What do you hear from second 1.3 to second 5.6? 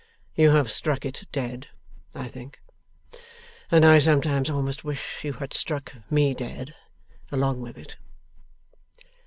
dead, I think, and I sometimes almost wish you had